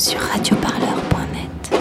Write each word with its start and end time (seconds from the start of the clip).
sur 0.00 0.18
radioparleur.net. 0.18 1.78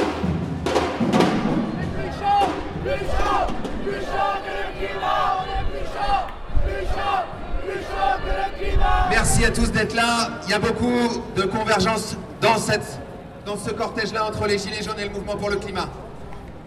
Merci 9.10 9.46
à 9.46 9.52
tous 9.52 9.72
d'être 9.72 9.96
là. 9.96 10.32
Il 10.44 10.52
y 10.52 10.54
a 10.54 10.60
beaucoup 10.60 10.92
de 11.38 11.44
convergence 11.44 12.18
dans, 12.42 12.58
cette, 12.58 13.00
dans 13.46 13.58
ce 13.58 13.72
cortège-là 13.72 14.26
entre 14.26 14.48
les 14.48 14.58
Gilets 14.58 14.84
jaunes 14.84 15.00
et 15.00 15.06
le 15.06 15.12
mouvement 15.12 15.38
pour 15.38 15.50
le 15.50 15.56
climat. 15.56 15.88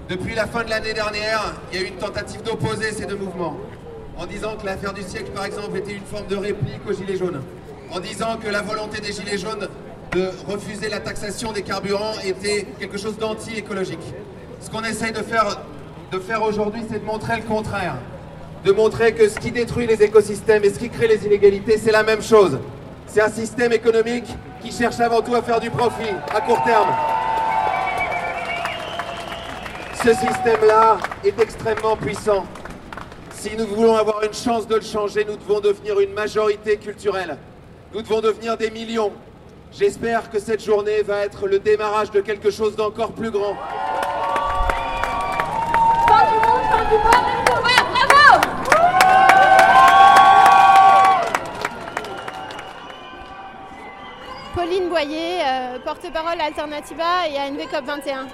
Depuis 0.08 0.34
la 0.34 0.46
fin 0.46 0.64
de 0.64 0.70
l'année 0.70 0.94
dernière, 0.94 1.52
il 1.70 1.78
y 1.78 1.82
a 1.82 1.84
eu 1.86 1.88
une 1.88 1.98
tentative 1.98 2.42
d'opposer 2.42 2.92
ces 2.92 3.04
deux 3.04 3.16
mouvements, 3.16 3.58
en 4.16 4.24
disant 4.24 4.56
que 4.56 4.64
l'affaire 4.64 4.94
du 4.94 5.02
siècle, 5.02 5.32
par 5.34 5.44
exemple, 5.44 5.76
était 5.76 5.92
une 5.92 6.04
forme 6.04 6.28
de 6.28 6.36
réplique 6.36 6.80
aux 6.88 6.94
Gilets 6.94 7.18
jaunes, 7.18 7.42
en 7.90 8.00
disant 8.00 8.38
que 8.42 8.48
la 8.48 8.62
volonté 8.62 9.02
des 9.02 9.12
Gilets 9.12 9.36
jaunes 9.36 9.68
de 10.12 10.30
refuser 10.46 10.90
la 10.90 11.00
taxation 11.00 11.52
des 11.52 11.62
carburants 11.62 12.12
était 12.24 12.66
quelque 12.78 12.98
chose 12.98 13.16
d'anti-écologique. 13.16 14.02
Ce 14.60 14.70
qu'on 14.70 14.84
essaye 14.84 15.12
de 15.12 15.22
faire, 15.22 15.62
de 16.10 16.18
faire 16.18 16.42
aujourd'hui, 16.42 16.82
c'est 16.90 16.98
de 16.98 17.04
montrer 17.04 17.36
le 17.36 17.42
contraire. 17.42 17.94
De 18.64 18.72
montrer 18.72 19.14
que 19.14 19.28
ce 19.28 19.38
qui 19.38 19.50
détruit 19.50 19.86
les 19.86 20.02
écosystèmes 20.02 20.64
et 20.64 20.70
ce 20.70 20.78
qui 20.78 20.90
crée 20.90 21.08
les 21.08 21.24
inégalités, 21.24 21.78
c'est 21.78 21.90
la 21.90 22.02
même 22.02 22.22
chose. 22.22 22.58
C'est 23.06 23.22
un 23.22 23.30
système 23.30 23.72
économique 23.72 24.26
qui 24.62 24.70
cherche 24.70 25.00
avant 25.00 25.22
tout 25.22 25.34
à 25.34 25.42
faire 25.42 25.60
du 25.60 25.70
profit 25.70 26.14
à 26.34 26.40
court 26.42 26.62
terme. 26.62 26.90
Ce 30.04 30.12
système-là 30.12 30.98
est 31.24 31.40
extrêmement 31.40 31.96
puissant. 31.96 32.44
Si 33.30 33.56
nous 33.56 33.66
voulons 33.66 33.96
avoir 33.96 34.22
une 34.22 34.34
chance 34.34 34.68
de 34.68 34.74
le 34.74 34.82
changer, 34.82 35.24
nous 35.24 35.36
devons 35.36 35.60
devenir 35.60 35.98
une 36.00 36.12
majorité 36.12 36.76
culturelle. 36.76 37.38
Nous 37.94 38.02
devons 38.02 38.20
devenir 38.20 38.56
des 38.56 38.70
millions. 38.70 39.12
J'espère 39.72 40.30
que 40.30 40.38
cette 40.38 40.62
journée 40.62 41.02
va 41.02 41.20
être 41.24 41.46
le 41.46 41.58
démarrage 41.58 42.10
de 42.10 42.20
quelque 42.20 42.50
chose 42.50 42.76
d'encore 42.76 43.12
plus 43.12 43.30
grand. 43.30 43.56
Pauline 54.54 54.88
Boyer, 54.90 55.40
euh, 55.42 55.78
porte-parole 55.84 56.38
Alternativa 56.40 57.26
et 57.28 57.38
ANV 57.38 57.66
COP 57.70 57.84
21. 57.86 58.26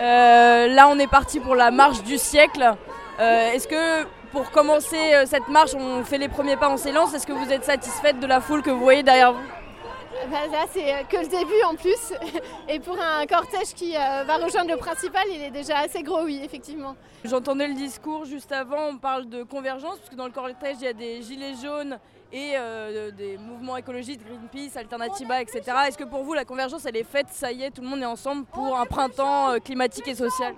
Euh, 0.00 0.66
là, 0.68 0.88
on 0.88 0.98
est 0.98 1.06
parti 1.06 1.38
pour 1.38 1.54
la 1.54 1.70
marche 1.70 2.02
du 2.02 2.18
siècle. 2.18 2.74
Euh, 3.20 3.52
Est-ce 3.52 3.68
que 3.68 4.04
pour 4.32 4.50
commencer 4.50 5.14
euh, 5.14 5.24
cette 5.26 5.48
marche, 5.48 5.74
on 5.74 6.04
fait 6.04 6.18
les 6.18 6.28
premiers 6.28 6.56
pas 6.56 6.68
en 6.68 6.76
silence? 6.76 7.14
Est-ce 7.14 7.26
que 7.26 7.32
vous 7.32 7.52
êtes 7.52 7.64
satisfaite 7.64 8.18
de 8.20 8.26
la 8.26 8.40
foule 8.40 8.62
que 8.62 8.70
vous 8.70 8.80
voyez 8.80 9.02
derrière 9.04 9.32
vous? 9.32 9.57
Bah, 10.30 10.46
là, 10.52 10.66
c'est 10.70 10.92
euh, 10.92 11.04
que 11.04 11.16
le 11.16 11.28
début 11.28 11.62
en 11.66 11.74
plus. 11.74 12.12
Et 12.68 12.78
pour 12.80 13.00
un 13.00 13.24
cortège 13.24 13.72
qui 13.74 13.96
euh, 13.96 14.24
va 14.24 14.36
rejoindre 14.36 14.70
le 14.70 14.76
principal, 14.76 15.22
il 15.30 15.40
est 15.40 15.50
déjà 15.50 15.78
assez 15.78 16.02
gros, 16.02 16.24
oui, 16.24 16.40
effectivement. 16.44 16.96
J'entendais 17.24 17.66
le 17.66 17.74
discours 17.74 18.26
juste 18.26 18.52
avant, 18.52 18.88
on 18.88 18.98
parle 18.98 19.28
de 19.28 19.42
convergence, 19.42 19.96
parce 19.96 20.10
que 20.10 20.16
dans 20.16 20.26
le 20.26 20.32
cortège, 20.32 20.76
il 20.80 20.84
y 20.84 20.88
a 20.88 20.92
des 20.92 21.22
gilets 21.22 21.54
jaunes 21.62 21.98
et 22.30 22.52
euh, 22.56 23.10
des 23.10 23.38
mouvements 23.38 23.78
écologistes, 23.78 24.20
Greenpeace, 24.22 24.76
Alternativa, 24.76 25.40
etc. 25.40 25.62
Est-ce 25.86 25.96
que 25.96 26.04
pour 26.04 26.22
vous, 26.24 26.34
la 26.34 26.44
convergence, 26.44 26.84
elle 26.84 26.96
est 26.96 27.10
faite, 27.10 27.28
ça 27.30 27.50
y 27.50 27.62
est, 27.62 27.70
tout 27.70 27.80
le 27.80 27.88
monde 27.88 28.02
est 28.02 28.06
ensemble 28.06 28.44
pour 28.44 28.78
un 28.78 28.84
printemps 28.84 29.58
climatique 29.64 30.08
et 30.08 30.14
social? 30.14 30.54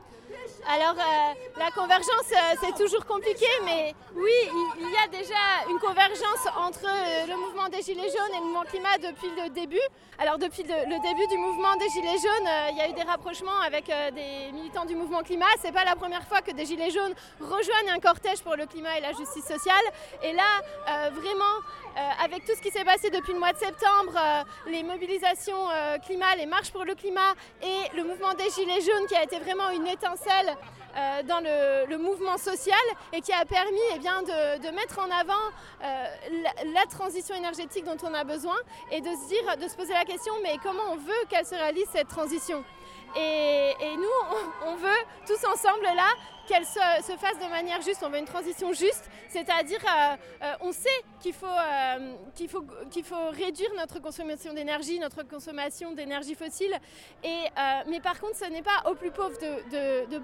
Alors, 0.68 0.94
euh, 0.98 1.58
la 1.58 1.70
convergence, 1.70 2.30
euh, 2.32 2.54
c'est 2.60 2.74
toujours 2.76 3.04
compliqué, 3.06 3.46
mais 3.64 3.94
oui, 4.14 4.30
il, 4.78 4.90
y 4.90 4.96
a 4.96 5.08
déjà 5.08 5.70
une 5.70 5.78
convergence 5.78 6.46
entre 6.56 6.84
euh, 6.84 7.26
le 7.26 7.36
mouvement 7.36 7.68
des 7.68 7.80
Gilets 7.82 8.10
jaunes 8.10 8.34
et 8.34 8.38
le 8.38 8.44
mouvement 8.44 8.64
climat 8.64 8.98
depuis 8.98 9.30
le 9.42 9.48
début. 9.48 9.80
Alors, 10.18 10.38
depuis 10.38 10.62
le, 10.62 10.68
le 10.68 11.00
début 11.00 11.26
du 11.28 11.38
mouvement 11.38 11.76
des 11.76 11.88
Gilets 11.88 12.18
jaunes, 12.18 12.48
il 12.72 12.76
y 12.76 12.80
a 12.82 12.90
eu 12.90 12.92
des 12.92 13.02
rapprochements 13.02 13.58
avec 13.64 13.86
des 13.86 14.52
militants 14.52 14.84
du 14.84 14.94
mouvement 14.94 15.22
climat. 15.22 15.46
C'est 15.62 15.72
pas 15.72 15.84
la 15.84 15.96
première 15.96 16.26
fois 16.26 16.42
que 16.42 16.50
des 16.50 16.66
Gilets 16.66 16.90
jaunes 16.90 17.14
rejoignent 17.40 17.90
un 17.94 18.00
cortège 18.00 18.42
pour 18.42 18.54
le 18.54 18.66
climat 18.66 18.98
et 18.98 19.00
la 19.00 19.12
justice 19.12 19.46
sociale. 19.46 19.82
Et 20.22 20.34
là, 20.34 21.10
vraiment, 21.12 21.56
avec 22.22 22.44
tout 22.44 22.52
ce 22.54 22.60
qui 22.60 22.70
s'est 22.70 22.84
passé 22.84 23.08
depuis 23.08 23.32
le 23.32 23.38
mois 23.38 23.54
de 23.54 23.58
septembre, 23.58 24.12
les 24.66 24.82
mobilisations 24.82 25.68
climat, 26.04 26.36
les 26.36 26.44
marches 26.44 26.70
pour 26.70 26.84
le 26.84 26.94
climat 26.94 27.32
et 27.62 27.96
le 27.96 28.04
mouvement 28.04 28.34
des 28.34 28.50
Gilets 28.50 28.82
jaunes 28.82 29.06
qui 29.08 29.16
a 29.16 29.24
été 29.24 29.38
vraiment 29.38 29.70
une 29.70 29.86
étincelle 29.86 30.49
euh, 30.96 31.22
dans 31.22 31.40
le, 31.40 31.98
mouvement 31.98 32.38
social 32.38 32.74
et 33.12 33.20
qui 33.20 33.32
a 33.32 33.44
permis 33.44 33.78
eh 33.94 33.98
de 33.98 34.74
mettre 34.74 34.98
en 34.98 35.10
avant 35.10 35.34
euh, 35.82 36.04
la, 36.42 36.72
la 36.72 36.86
transition 36.86 37.34
énergétique 37.34 37.84
dont 37.84 37.96
on 38.02 38.14
a 38.14 38.24
besoin 38.24 38.56
et 38.90 39.00
de 39.00 39.08
se 39.08 39.28
dire, 39.28 39.56
de 39.56 39.68
se 39.68 39.76
poser 39.76 39.92
la 39.92 40.04
question, 40.04 40.32
mais 40.42 40.56
comment 40.62 40.92
on 40.92 40.96
veut 40.96 41.26
qu'elle 41.28 41.46
se 41.46 41.54
réalise 41.54 41.86
cette 41.92 42.08
transition? 42.08 42.64
Et, 43.16 43.96
nous, 43.96 44.38
on, 44.66 44.76
veut 44.76 44.88
tous 45.26 45.44
ensemble 45.46 45.82
là 45.82 46.08
qu'elle 46.46 46.64
se, 46.64 46.80
se 47.02 47.16
fasse 47.16 47.38
de 47.38 47.48
manière 47.48 47.80
juste. 47.82 48.02
On 48.04 48.10
veut 48.10 48.18
une 48.18 48.24
transition 48.24 48.72
juste, 48.72 49.10
c'est-à-dire 49.28 49.80
euh, 49.84 50.16
euh, 50.42 50.52
on 50.60 50.72
sait 50.72 50.88
qu'il 51.20 51.32
faut, 51.32 51.46
euh, 51.46 52.14
qu'il 52.34 52.48
faut, 52.48 52.64
qu'il 52.90 53.04
faut 53.04 53.30
réduire 53.30 53.70
notre 53.76 54.00
consommation 54.00 54.52
d'énergie, 54.52 54.98
notre 54.98 55.22
consommation 55.22 55.92
d'énergie 55.92 56.34
fossile. 56.34 56.74
Et, 57.24 57.28
euh, 57.28 57.82
mais 57.88 58.00
par 58.00 58.20
contre, 58.20 58.36
ce 58.36 58.46
n'est 58.46 58.62
pas 58.62 58.90
aux 58.90 58.94
plus 58.94 59.10
pauvres 59.10 59.38
de, 59.38 60.06
de, 60.06 60.16
de 60.18 60.22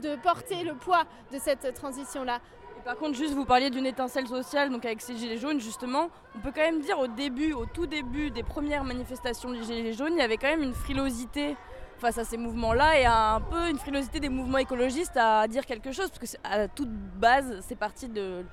de 0.00 0.14
porter 0.16 0.62
le 0.62 0.74
poids 0.74 1.02
de 1.32 1.38
cette 1.38 1.74
transition-là. 1.74 2.40
Par 2.84 2.96
contre, 2.96 3.14
juste 3.14 3.34
vous 3.34 3.44
parliez 3.44 3.70
d'une 3.70 3.86
étincelle 3.86 4.26
sociale, 4.26 4.70
donc 4.70 4.84
avec 4.86 5.02
ces 5.02 5.14
gilets 5.16 5.36
jaunes, 5.36 5.60
justement, 5.60 6.08
on 6.34 6.38
peut 6.38 6.50
quand 6.54 6.62
même 6.62 6.80
dire 6.80 6.98
au 6.98 7.08
début, 7.08 7.52
au 7.52 7.66
tout 7.66 7.86
début 7.86 8.30
des 8.30 8.42
premières 8.42 8.84
manifestations 8.84 9.50
des 9.50 9.62
gilets 9.62 9.92
jaunes, 9.92 10.14
il 10.14 10.18
y 10.18 10.22
avait 10.22 10.38
quand 10.38 10.48
même 10.48 10.62
une 10.62 10.74
frilosité 10.74 11.56
face 12.00 12.18
à 12.18 12.24
ces 12.24 12.36
mouvements-là 12.38 12.98
et 12.98 13.04
un 13.04 13.40
peu 13.40 13.68
une 13.68 13.78
frilosité 13.78 14.18
des 14.20 14.28
mouvements 14.28 14.58
écologistes 14.58 15.16
à 15.16 15.46
dire 15.46 15.66
quelque 15.66 15.92
chose, 15.92 16.08
parce 16.10 16.32
que 16.32 16.38
à 16.42 16.66
toute 16.66 16.88
base, 16.90 17.62
c'est 17.66 17.76
parti 17.76 18.08
de, 18.08 18.44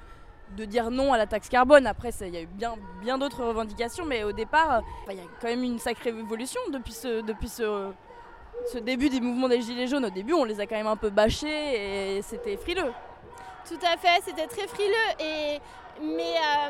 de 0.55 0.65
dire 0.65 0.91
non 0.91 1.13
à 1.13 1.17
la 1.17 1.25
taxe 1.25 1.49
carbone. 1.49 1.87
Après, 1.87 2.09
il 2.21 2.33
y 2.33 2.37
a 2.37 2.41
eu 2.41 2.45
bien, 2.45 2.75
bien 3.01 3.17
d'autres 3.17 3.43
revendications, 3.43 4.05
mais 4.05 4.23
au 4.23 4.33
départ, 4.33 4.81
il 5.09 5.15
y 5.15 5.19
a 5.19 5.23
quand 5.41 5.47
même 5.47 5.63
une 5.63 5.79
sacrée 5.79 6.09
évolution 6.09 6.59
depuis 6.71 6.93
ce, 6.93 7.21
depuis 7.21 7.49
ce, 7.49 7.91
ce 8.71 8.77
début 8.79 9.09
des 9.09 9.21
mouvements 9.21 9.47
des 9.47 9.61
Gilets 9.61 9.87
jaunes. 9.87 10.05
Au 10.05 10.09
début, 10.09 10.33
on 10.33 10.43
les 10.43 10.59
a 10.59 10.67
quand 10.67 10.75
même 10.75 10.87
un 10.87 10.97
peu 10.97 11.09
bâchés 11.09 12.17
et 12.17 12.21
c'était 12.21 12.57
frileux. 12.57 12.91
Tout 13.67 13.79
à 13.85 13.97
fait, 13.97 14.21
c'était 14.23 14.47
très 14.47 14.67
frileux. 14.67 15.09
Et, 15.19 15.59
mais, 16.01 16.35
euh, 16.35 16.69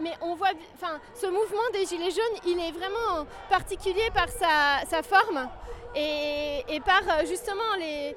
mais 0.00 0.12
on 0.20 0.34
voit, 0.34 0.52
enfin, 0.74 0.98
ce 1.14 1.26
mouvement 1.26 1.68
des 1.72 1.84
Gilets 1.86 2.10
jaunes, 2.10 2.40
il 2.46 2.58
est 2.60 2.72
vraiment 2.72 3.26
particulier 3.48 4.10
par 4.14 4.28
sa, 4.28 4.86
sa 4.86 5.02
forme. 5.02 5.48
Et, 5.94 6.80
par 6.84 7.02
justement 7.26 7.74
les, 7.78 8.14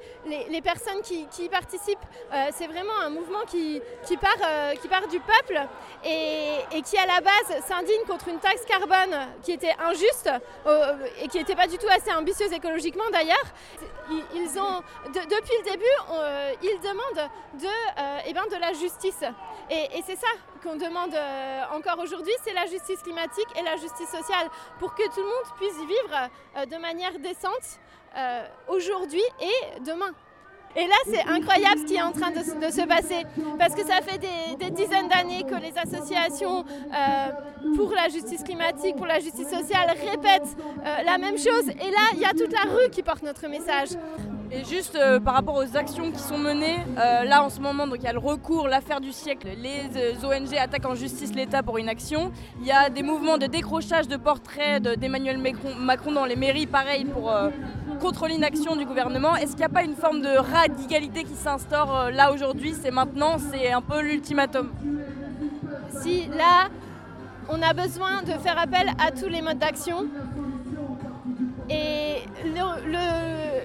les, 0.50 0.62
personnes 0.62 1.02
qui, 1.02 1.26
y 1.40 1.50
participent. 1.50 1.98
Euh, 2.32 2.48
c'est 2.52 2.68
vraiment 2.68 2.98
un 3.02 3.09
mouvement 3.09 3.44
qui, 3.48 3.82
qui, 4.06 4.18
part, 4.18 4.38
euh, 4.46 4.74
qui 4.76 4.88
part 4.88 5.08
du 5.08 5.20
peuple 5.20 5.59
et, 6.06 6.82
qui 6.84 6.98
à 6.98 7.06
la 7.06 7.22
base 7.22 7.64
s'indigne 7.66 8.04
contre 8.08 8.28
une 8.28 8.40
taxe 8.40 8.64
carbone 8.66 9.16
qui 9.42 9.54
était 9.54 9.76
injuste 9.80 10.30
euh, 10.68 10.94
et 11.22 11.28
qui 11.28 11.38
n'était 11.38 11.56
pas 11.56 11.68
du 11.68 11.78
tout 11.78 11.88
assez 11.90 12.14
ambitieuse 12.14 12.52
écologiquement 12.54 13.09
d'ailleurs. 13.12 13.46
Ils 14.36 14.59
ont, 14.59 14.82
de, 15.08 15.20
depuis 15.20 15.58
le 15.64 15.72
début, 15.72 16.62
ils 16.62 16.80
demandent 16.82 17.30
de, 17.56 17.68
eh 18.28 18.34
ben, 18.34 18.44
de 18.52 18.58
la 18.58 18.74
justice. 18.74 19.24
Et 19.70 20.03
c'est 20.06 20.18
ça 20.18 20.28
qu'on 20.62 20.76
demande 20.76 21.16
encore 21.74 22.00
aujourd'hui, 22.00 22.34
c'est 22.44 22.54
la 22.54 22.66
justice 22.66 23.02
climatique 23.02 23.48
et 23.60 23.64
la 23.64 23.76
justice 23.78 24.10
sociale 24.10 24.48
pour 24.80 24.94
que 24.96 25.04
tout 25.14 25.20
le 25.20 25.26
monde 25.26 25.58
puisse 25.58 25.78
vivre 25.80 26.66
de 26.68 26.78
manière 26.78 27.18
décente 27.20 27.80
euh, 28.18 28.44
aujourd'hui 28.68 29.24
et 29.40 29.80
demain. 29.86 30.12
Et 30.76 30.86
là, 30.86 30.96
c'est 31.06 31.22
incroyable 31.22 31.80
ce 31.80 31.86
qui 31.86 31.96
est 31.96 32.02
en 32.02 32.12
train 32.12 32.32
de, 32.32 32.40
se 32.40 32.86
passer, 32.86 33.26
parce 33.58 33.74
que 33.74 33.86
ça 33.86 34.02
fait 34.02 34.18
des, 34.18 34.70
dizaines 34.72 35.08
d'années 35.08 35.44
que 35.44 35.56
les 35.56 35.74
associations 35.78 36.66
euh, 36.66 37.76
pour 37.76 37.91
la 37.91 38.09
justice 38.09 38.44
climatique, 38.44 38.97
pour 38.97 39.06
la 39.06 39.20
justice 39.20 39.50
sociale 39.50 39.96
répètent 40.09 40.58
euh, 40.85 41.03
la 41.03 41.18
même 41.18 41.38
chose. 41.38 41.70
Et 41.70 41.91
là, 41.91 42.12
il 42.14 42.20
y 42.20 42.26
a 42.26 42.32
toute 42.32 42.52
la 42.52 42.70
rue 42.70 42.90
qui 42.90 43.02
porte 43.02 43.24
notre 43.24 43.47
message. 43.47 43.90
Et 44.53 44.66
juste 44.66 44.98
euh, 44.98 45.22
par 45.22 45.36
rapport 45.36 45.56
aux 45.56 45.78
actions 45.78 46.12
qui 46.12 46.20
sont 46.20 46.38
menées, 46.38 46.80
euh, 46.98 47.24
là 47.24 47.42
en 47.42 47.50
ce 47.50 47.62
moment, 47.62 47.88
donc 47.88 47.98
il 48.00 48.03
y 48.03 48.08
a 48.08 48.12
le 48.12 48.20
recours, 48.20 48.68
l'affaire 48.68 49.00
du 49.00 49.14
siècle, 49.14 49.48
les 49.58 49.90
euh, 49.96 50.28
ONG 50.28 50.53
attaquent 50.58 50.88
en 50.88 50.96
justice 50.96 51.34
l'État 51.34 51.64
pour 51.64 51.80
inaction. 51.80 52.34
Il 52.59 52.68
y 52.68 52.72
a 52.72 52.90
des 52.90 53.02
mouvements 53.02 53.38
de 53.38 53.46
décrochage 53.46 54.09
de 54.09 54.18
portraits 54.18 54.84
d'Emmanuel 54.84 55.40
Macron, 55.80 56.12
dans 56.12 56.26
les 56.26 56.36
mairies, 56.36 56.68
pareil, 56.68 57.06
pour 57.06 57.34
contre 58.02 58.28
l'inaction 58.28 58.76
du 58.76 58.86
gouvernement. 58.86 59.38
Est-ce 59.38 59.52
qu'il 59.52 59.59
n'y 59.59 59.66
a 59.66 59.70
pas 59.70 59.84
une 59.84 59.96
forme 59.96 60.22
de 60.22 60.38
radicalité 60.38 61.24
qui 61.24 61.36
s'instaure 61.36 62.12
là 62.12 62.34
aujourd'hui? 62.34 62.74
C'est 62.74 62.92
maintenant, 62.92 63.38
c'est 63.38 63.72
un 63.72 63.82
peu 63.82 64.02
l'ultimatum. 64.02 64.70
Si 66.02 66.28
là, 66.28 66.68
on 67.47 67.62
a 67.62 67.74
besoin 67.74 68.22
de 68.24 68.34
faire 68.34 68.59
appel 68.59 68.92
à 69.00 69.12
tous 69.12 69.30
les 69.30 69.42
modes 69.42 69.59
d'action. 69.59 70.08
Et 71.72 72.23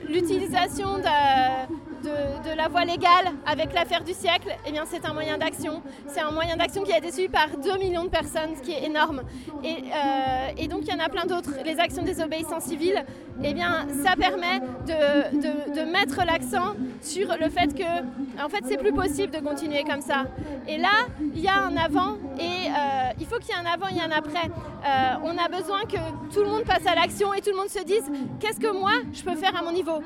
l'utilisation 0.08 0.98
de, 0.98 1.85
de, 2.06 2.56
la 2.56 2.68
voie 2.68 2.84
légale 2.84 3.32
avec 3.44 3.74
l'affaire 3.74 4.02
du 4.02 4.12
siècle, 4.12 4.48
eh 4.66 4.72
bien 4.72 4.84
c'est 4.86 5.04
un 5.04 5.12
moyen 5.12 5.38
d'action. 5.38 5.82
C'est 6.08 6.20
un 6.20 6.30
moyen 6.30 6.56
d'action 6.56 6.82
qui 6.82 6.92
a 6.92 6.98
été 6.98 7.12
suivi 7.12 7.28
par 7.28 7.48
2 7.48 7.78
millions 7.78 8.04
de 8.04 8.08
personnes, 8.08 8.56
ce 8.56 8.62
qui 8.62 8.72
est 8.72 8.84
énorme. 8.84 9.22
Et, 9.62 9.76
euh, 9.76 10.66
donc 10.68 10.80
il 10.82 10.88
y 10.88 10.92
en 10.92 11.04
a 11.04 11.08
plein 11.08 11.26
d'autres. 11.26 11.50
Les 11.64 11.78
actions 11.78 12.02
des 12.02 12.20
obéissants 12.20 12.60
civils, 12.60 13.04
eh 13.42 13.54
bien 13.54 13.86
ça 14.04 14.16
permet 14.16 14.60
de, 14.86 15.84
mettre 15.90 16.24
l'accent 16.26 16.74
sur 17.00 17.28
le 17.40 17.48
fait 17.48 17.72
que 17.74 18.42
en 18.42 18.48
fait 18.48 18.64
c'est 18.66 18.76
plus 18.76 18.92
possible 18.92 19.32
de 19.32 19.40
continuer 19.40 19.84
comme 19.84 20.00
ça. 20.00 20.24
Et 20.68 20.78
là, 20.78 21.06
il 21.34 21.40
y 21.40 21.48
a 21.48 21.62
un 21.64 21.76
avant 21.76 22.16
et 22.38 22.68
euh, 22.68 23.10
il 23.20 23.26
faut 23.26 23.36
qu'il 23.38 23.50
y 23.50 23.52
ait 23.52 23.62
un 23.62 23.72
avant 23.72 23.88
et 23.88 24.00
un 24.00 24.10
après. 24.10 24.46
Euh, 24.46 25.14
on 25.24 25.36
a 25.38 25.48
besoin 25.48 25.82
que 25.82 25.98
tout 26.34 26.40
le 26.40 26.48
monde 26.48 26.64
passe 26.64 26.86
à 26.86 26.94
l'action 26.94 27.32
et 27.34 27.40
tout 27.40 27.50
le 27.50 27.56
monde 27.56 27.68
se 27.68 27.82
dise 27.84 28.04
qu'est-ce 28.40 28.60
que 28.60 28.72
moi 28.72 28.92
je 29.12 29.22
peux 29.22 29.36
faire 29.36 29.56
à 29.56 29.62
mon 29.62 29.72
niveau? 29.72 30.02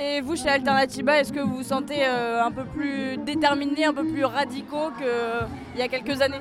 Et, 0.00 0.20
vous, 0.20 0.36
chez 0.36 0.48
Alternativa, 0.48 1.20
est-ce 1.20 1.32
que 1.32 1.40
vous 1.40 1.56
vous 1.56 1.62
sentez 1.62 2.04
euh, 2.04 2.44
un 2.44 2.50
peu 2.50 2.64
plus 2.64 3.16
déterminés, 3.18 3.84
un 3.84 3.92
peu 3.92 4.04
plus 4.04 4.24
radicaux 4.24 4.90
qu'il 4.96 5.80
y 5.80 5.82
a 5.82 5.88
quelques 5.88 6.20
années? 6.20 6.40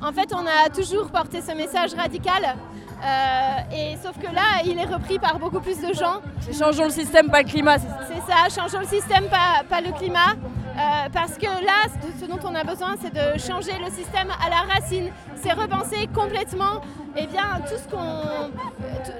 En 0.00 0.12
fait, 0.12 0.32
on 0.32 0.46
a 0.46 0.68
toujours 0.70 1.10
porté 1.10 1.40
ce 1.40 1.52
message 1.52 1.94
radical. 1.94 2.56
Euh, 3.04 3.76
et 3.76 3.96
sauf 4.02 4.18
que 4.18 4.32
là, 4.34 4.62
il 4.64 4.78
est 4.78 4.84
repris 4.84 5.18
par 5.18 5.38
beaucoup 5.38 5.60
plus 5.60 5.80
de 5.80 5.92
gens. 5.94 6.20
Changeons 6.52 6.84
le 6.84 6.90
système, 6.90 7.30
pas 7.30 7.42
le 7.42 7.48
climat, 7.48 7.78
c'est 7.78 7.88
ça? 7.88 7.98
C'est 8.08 8.32
ça, 8.32 8.62
changeons 8.62 8.80
le 8.80 8.86
système, 8.86 9.24
pas, 9.28 9.80
le 9.80 9.92
climat. 9.96 10.34
Euh, 10.88 11.08
parce 11.12 11.36
que 11.36 11.44
là, 11.46 11.84
ce 12.18 12.24
dont 12.24 12.38
on 12.44 12.54
a 12.54 12.64
besoin, 12.64 12.94
c'est 13.00 13.12
de 13.12 13.38
changer 13.38 13.72
le 13.78 13.90
système 13.90 14.30
à 14.30 14.48
la 14.48 14.72
racine. 14.72 15.10
C'est 15.36 15.52
repenser 15.52 16.08
complètement 16.14 16.80
eh 17.16 17.26
bien, 17.26 17.60
tout 17.68 17.76
ce 17.76 17.88
qu'on, 17.88 18.50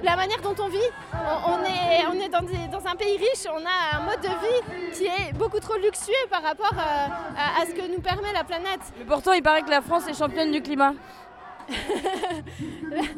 la 0.03 0.15
manière 0.15 0.41
dont 0.41 0.55
on 0.63 0.69
vit. 0.69 0.77
On, 1.13 1.63
est, 1.63 2.05
on 2.09 2.13
est 2.13 2.29
dans, 2.29 2.87
un 2.87 2.95
pays 2.95 3.17
riche, 3.17 3.45
on 3.51 3.63
a 3.65 3.97
un 3.97 4.05
mode 4.05 4.21
de 4.21 4.27
vie 4.27 4.93
qui 4.93 5.05
est 5.05 5.33
beaucoup 5.33 5.59
trop 5.59 5.75
luxueux 5.77 6.13
par 6.29 6.41
rapport 6.41 6.73
euh, 6.73 7.61
à, 7.61 7.65
ce 7.65 7.73
que 7.73 7.91
nous 7.91 7.99
permet 8.01 8.33
la 8.33 8.43
planète. 8.43 8.81
Mais 8.97 9.05
pourtant, 9.05 9.33
il 9.33 9.43
paraît 9.43 9.61
que 9.61 9.69
la 9.69 9.81
France 9.81 10.07
est 10.07 10.17
championne 10.17 10.51
du 10.51 10.61
climat. 10.61 10.93
la 12.89 13.01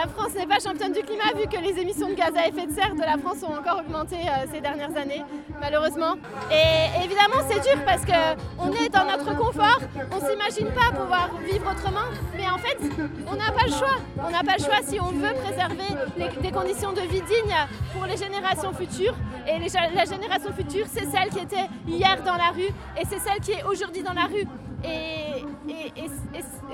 France 0.00 0.34
n'est 0.34 0.46
pas 0.46 0.58
championne 0.58 0.92
du 0.92 1.00
climat 1.02 1.32
vu 1.36 1.46
que 1.46 1.60
les 1.60 1.80
émissions 1.80 2.08
de 2.08 2.14
gaz 2.14 2.32
à 2.36 2.48
effet 2.48 2.66
de 2.66 2.72
serre 2.72 2.94
de 2.94 3.00
la 3.00 3.16
France 3.18 3.42
ont 3.42 3.56
encore 3.58 3.80
augmenté 3.80 4.16
euh, 4.16 4.46
ces 4.52 4.60
dernières 4.60 4.96
années, 4.96 5.22
malheureusement. 5.60 6.14
Et 6.50 7.04
évidemment, 7.04 7.42
c'est 7.48 7.60
dur 7.60 7.82
parce 7.84 8.04
qu'on 8.04 8.72
est 8.72 8.88
dans 8.88 9.04
notre 9.04 9.36
confort, 9.36 9.80
on 10.10 10.16
ne 10.16 10.30
s'imagine 10.30 10.68
pas 10.72 10.90
pouvoir 10.94 11.30
vivre 11.44 11.70
autrement, 11.70 12.08
mais 12.36 12.48
en 12.48 12.58
fait, 12.58 12.78
on 13.26 13.36
n'a 13.36 13.52
pas 13.52 13.66
le 13.66 13.72
choix. 13.72 13.96
On 14.18 14.30
n'a 14.30 14.42
pas 14.42 14.56
le 14.58 14.64
choix 14.64 14.80
si 14.82 15.00
on 15.00 15.10
veut 15.10 15.34
préserver 15.42 16.40
des 16.42 16.50
conditions 16.50 16.92
de 16.92 17.00
vie 17.00 17.22
dignes 17.22 17.56
pour 17.92 18.06
les 18.06 18.16
générations 18.16 18.72
futures. 18.72 19.14
Et 19.46 19.58
la 19.58 20.04
génération 20.04 20.52
future, 20.52 20.86
c'est 20.88 21.06
celle 21.06 21.28
qui 21.30 21.38
était 21.38 21.68
hier 21.86 22.22
dans 22.24 22.36
la 22.36 22.50
rue 22.50 22.72
et 22.98 23.04
c'est 23.08 23.18
celle 23.18 23.40
qui 23.40 23.52
est 23.52 23.64
aujourd'hui 23.64 24.02
dans 24.02 24.14
la 24.14 24.24
rue. 24.24 24.46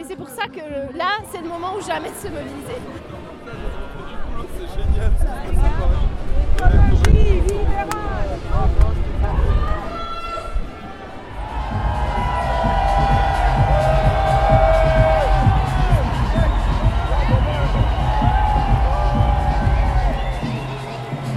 C'est 0.04 0.16
pour 0.16 0.28
ça 0.28 0.46
que 0.46 0.96
là, 0.96 1.18
c'est 1.30 1.40
le 1.40 1.48
moment 1.48 1.74
ou 1.76 1.82
jamais 1.82 2.10
de 2.10 2.14
se 2.14 2.28
mobiliser. 2.28 2.80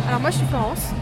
Alors 0.07 0.21
moi 0.21 0.29
je 0.29 0.37
suis 0.37 0.45
Florence, 0.47 0.93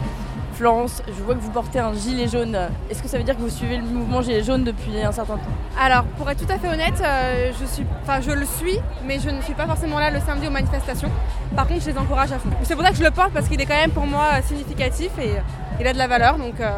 Je 0.62 1.22
vois 1.24 1.34
que 1.34 1.40
vous 1.40 1.50
portez 1.50 1.80
un 1.80 1.92
gilet 1.92 2.28
jaune. 2.28 2.56
Est-ce 2.88 3.02
que 3.02 3.08
ça 3.08 3.18
veut 3.18 3.24
dire 3.24 3.36
que 3.36 3.40
vous 3.40 3.50
suivez 3.50 3.78
le 3.78 3.82
mouvement 3.82 4.22
gilet 4.22 4.44
jaune 4.44 4.62
depuis 4.62 4.96
un 5.02 5.10
certain 5.10 5.34
temps? 5.34 5.50
Alors, 5.76 6.04
pour 6.04 6.30
être 6.30 6.46
tout 6.46 6.52
à 6.52 6.56
fait 6.56 6.68
honnête, 6.68 7.02
euh, 7.02 7.50
je, 7.60 7.66
suis, 7.66 7.84
je 8.20 8.30
le 8.30 8.46
suis, 8.46 8.78
mais 9.04 9.18
je 9.18 9.28
ne 9.28 9.42
suis 9.42 9.54
pas 9.54 9.66
forcément 9.66 9.98
là 9.98 10.10
le 10.10 10.20
samedi 10.20 10.46
aux 10.46 10.52
manifestations. 10.52 11.10
Par 11.56 11.66
contre, 11.66 11.82
je 11.82 11.90
les 11.90 11.98
encourage 11.98 12.30
à 12.30 12.38
fond. 12.38 12.50
C'est 12.62 12.76
pour 12.76 12.84
ça 12.84 12.90
que 12.90 12.96
je 12.96 13.02
le 13.02 13.10
porte 13.10 13.32
parce 13.32 13.48
qu'il 13.48 13.60
est 13.60 13.66
quand 13.66 13.74
même 13.74 13.90
pour 13.90 14.06
moi 14.06 14.40
significatif 14.42 15.10
et 15.18 15.34
il 15.80 15.86
a 15.86 15.92
de 15.92 15.98
la 15.98 16.06
valeur. 16.06 16.38
Donc, 16.38 16.60
euh, 16.60 16.70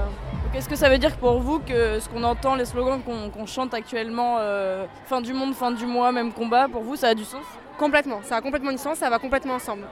Qu'est-ce 0.54 0.68
que 0.68 0.76
ça 0.76 0.88
veut 0.88 0.98
dire 0.98 1.16
pour 1.16 1.40
vous 1.40 1.58
que 1.58 1.98
ce 1.98 2.08
qu'on 2.08 2.22
entend, 2.22 2.54
les 2.54 2.64
slogans 2.64 3.00
qu'on 3.02 3.44
chante 3.44 3.74
actuellement, 3.74 4.36
euh, 4.38 4.84
fin 5.04 5.20
du 5.20 5.32
monde, 5.32 5.52
fin 5.52 5.72
du 5.72 5.84
mois, 5.84 6.12
même 6.12 6.32
combat, 6.32 6.68
pour 6.68 6.82
vous, 6.82 6.94
ça 6.94 7.08
a 7.08 7.14
du 7.14 7.24
sens? 7.24 7.42
Complètement, 7.78 8.20
ça 8.22 8.36
a 8.36 8.40
complètement 8.40 8.70
du 8.70 8.78
sens, 8.78 8.98
ça 8.98 9.10
va 9.10 9.18
complètement 9.18 9.54
ensemble. 9.54 9.82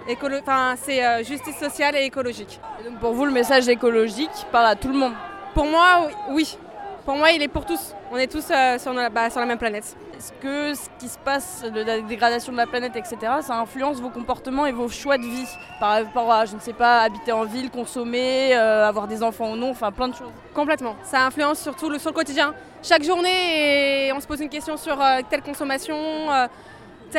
enfin, 0.40 0.74
c'est 0.80 1.04
euh, 1.04 1.24
justice 1.24 1.56
sociale 1.56 1.96
et 1.96 2.04
écologique. 2.04 2.60
Et 2.80 2.88
donc 2.88 3.00
pour 3.00 3.12
vous, 3.12 3.24
le 3.24 3.32
message 3.32 3.68
écologique 3.68 4.30
parle 4.52 4.66
à 4.66 4.76
tout 4.76 4.88
le 4.88 4.94
monde 4.94 5.14
Pour 5.52 5.66
moi, 5.66 6.08
oui. 6.30 6.56
Pour 7.04 7.16
moi, 7.16 7.32
il 7.32 7.42
est 7.42 7.48
pour 7.48 7.66
tous. 7.66 7.96
On 8.12 8.16
est 8.16 8.30
tous 8.30 8.44
euh, 8.52 8.78
sur, 8.78 8.92
la, 8.92 9.08
bah, 9.08 9.28
sur 9.30 9.40
la 9.40 9.46
même 9.46 9.58
planète. 9.58 9.96
Est-ce 10.16 10.32
que 10.34 10.74
ce 10.74 10.88
qui 11.00 11.08
se 11.08 11.18
passe, 11.18 11.64
de 11.64 11.82
la 11.82 12.00
dégradation 12.00 12.52
de 12.52 12.56
la 12.56 12.68
planète, 12.68 12.94
etc., 12.94 13.16
ça 13.40 13.56
influence 13.56 14.00
vos 14.00 14.10
comportements 14.10 14.66
et 14.66 14.70
vos 14.70 14.88
choix 14.88 15.18
de 15.18 15.24
vie 15.24 15.48
par 15.80 15.90
rapport 16.04 16.32
à, 16.32 16.46
je 16.46 16.54
ne 16.54 16.60
sais 16.60 16.72
pas, 16.72 17.00
habiter 17.00 17.32
en 17.32 17.42
ville, 17.42 17.70
consommer, 17.70 18.54
euh, 18.54 18.86
avoir 18.86 19.08
des 19.08 19.24
enfants 19.24 19.50
ou 19.50 19.56
non, 19.56 19.70
enfin 19.70 19.90
plein 19.90 20.06
de 20.06 20.14
choses 20.14 20.30
Complètement. 20.54 20.94
Ça 21.02 21.26
influence 21.26 21.58
surtout 21.58 21.90
le, 21.90 21.98
sur 21.98 22.10
le 22.10 22.14
quotidien. 22.14 22.54
Chaque 22.84 23.02
journée, 23.02 24.12
on 24.14 24.20
se 24.20 24.26
pose 24.28 24.40
une 24.40 24.48
question 24.48 24.76
sur 24.76 24.96
telle 25.28 25.42
consommation 25.42 25.96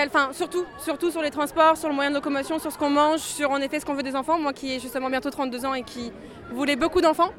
enfin 0.08 0.30
surtout, 0.34 0.66
surtout 0.80 1.12
sur 1.12 1.22
les 1.22 1.32
transports, 1.32 1.78
sur 1.78 1.90
le 1.90 1.96
moyen 1.96 2.10
de 2.10 2.16
locomotion, 2.16 2.60
sur 2.60 2.72
ce 2.72 2.78
qu'on 2.78 2.90
mange, 2.90 3.20
sur 3.20 3.52
en 3.52 3.58
effet 3.58 3.80
ce 3.80 3.86
qu'on 3.86 3.94
veut 3.94 4.04
des 4.04 4.16
enfants. 4.16 4.40
Moi 4.40 4.54
qui 4.54 4.74
ai 4.74 4.80
justement 4.80 5.10
bientôt 5.10 5.30
32 5.30 5.66
ans 5.66 5.74
et 5.74 5.84
qui 5.84 6.12
voulais 6.52 6.76
beaucoup 6.76 7.02
d'enfants, 7.02 7.32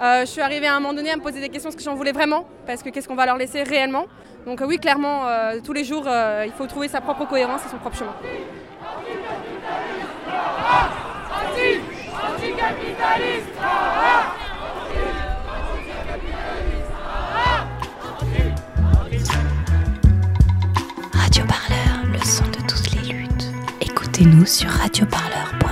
euh, 0.00 0.20
je 0.20 0.26
suis 0.26 0.40
arrivée 0.40 0.66
à 0.66 0.76
un 0.76 0.80
moment 0.80 0.94
donné 0.94 1.10
à 1.10 1.16
me 1.16 1.22
poser 1.22 1.40
des 1.40 1.48
questions, 1.48 1.70
ce 1.70 1.76
que 1.76 1.82
j'en 1.82 1.94
voulais 1.94 2.12
vraiment, 2.12 2.46
parce 2.66 2.82
que 2.82 2.90
qu'est-ce 2.90 3.08
qu'on 3.08 3.16
va 3.16 3.26
leur 3.26 3.36
laisser 3.36 3.64
réellement? 3.64 4.06
Donc 4.46 4.62
oui, 4.66 4.78
clairement, 4.78 5.26
euh, 5.26 5.58
tous 5.62 5.72
les 5.72 5.84
jours, 5.84 6.04
euh, 6.06 6.44
il 6.46 6.52
faut 6.52 6.66
trouver 6.66 6.88
sa 6.88 7.00
propre 7.00 7.26
cohérence 7.26 7.66
et 7.66 7.68
son 7.68 7.78
propre 7.78 7.96
chemin. 7.96 8.14
Nous 24.24 24.46
sur 24.46 24.68
radioparleur.net. 24.68 25.67